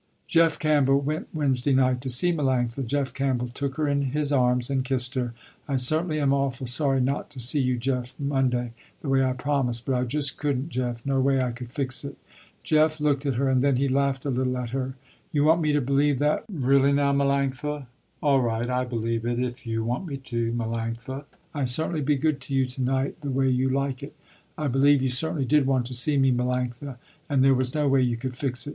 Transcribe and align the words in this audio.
Jeff 0.27 0.57
Campbell 0.57 0.99
went 0.99 1.27
Wednesday 1.31 1.73
night 1.73 2.01
to 2.01 2.09
see 2.09 2.33
Melanctha. 2.33 2.83
Jeff 2.83 3.13
Campbell 3.13 3.49
took 3.49 3.75
her 3.77 3.87
in 3.87 4.01
his 4.01 4.31
arms 4.31 4.67
and 4.71 4.83
kissed 4.83 5.13
her. 5.13 5.35
"I 5.67 5.75
certainly 5.75 6.19
am 6.19 6.33
awful 6.33 6.65
sorry 6.65 6.99
not 6.99 7.29
to 7.29 7.39
see 7.39 7.61
you 7.61 7.77
Jeff 7.77 8.19
Monday, 8.19 8.73
the 9.03 9.09
way 9.09 9.23
I 9.23 9.33
promised, 9.33 9.85
but 9.85 9.93
I 9.93 10.05
just 10.05 10.37
couldn't 10.37 10.69
Jeff, 10.69 11.05
no 11.05 11.19
way 11.21 11.39
I 11.39 11.51
could 11.51 11.69
fix 11.71 12.03
it." 12.03 12.17
Jeff 12.63 12.99
looked 12.99 13.27
at 13.27 13.35
her 13.35 13.47
and 13.47 13.61
then 13.63 13.75
he 13.75 13.87
laughed 13.87 14.25
a 14.25 14.31
little 14.31 14.57
at 14.57 14.71
her. 14.71 14.95
"You 15.31 15.43
want 15.43 15.61
me 15.61 15.71
to 15.71 15.81
believe 15.81 16.17
that 16.17 16.45
really 16.51 16.93
now 16.93 17.13
Melanctha. 17.13 17.85
All 18.23 18.41
right 18.41 18.71
I 18.71 18.85
believe 18.85 19.23
it 19.23 19.37
if 19.37 19.67
you 19.67 19.83
want 19.83 20.07
me 20.07 20.17
to 20.17 20.51
Melanctha. 20.53 21.25
I 21.53 21.65
certainly 21.65 22.01
be 22.01 22.15
good 22.15 22.41
to 22.41 22.55
you 22.55 22.65
to 22.65 22.81
night 22.81 23.21
the 23.21 23.29
way 23.29 23.47
you 23.47 23.69
like 23.69 24.01
it. 24.01 24.15
I 24.57 24.65
believe 24.65 25.03
you 25.03 25.09
certainly 25.09 25.45
did 25.45 25.67
want 25.67 25.85
to 25.85 25.93
see 25.93 26.17
me 26.17 26.31
Melanctha, 26.31 26.97
and 27.29 27.43
there 27.43 27.53
was 27.53 27.75
no 27.75 27.87
way 27.87 28.01
you 28.01 28.17
could 28.17 28.35
fix 28.35 28.65
it." 28.65 28.69